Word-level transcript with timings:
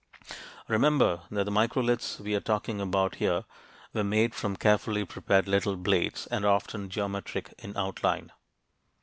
Remember 0.67 1.21
that 1.29 1.43
the 1.43 1.51
microliths 1.51 2.19
we 2.19 2.33
are 2.33 2.39
talking 2.39 2.81
about 2.81 3.17
here 3.17 3.43
were 3.93 4.03
made 4.03 4.33
from 4.33 4.55
carefully 4.57 5.05
prepared 5.05 5.47
little 5.47 5.75
blades, 5.75 6.25
and 6.31 6.43
are 6.43 6.55
often 6.55 6.89
geometric 6.89 7.53
in 7.59 7.77
outline. 7.77 8.31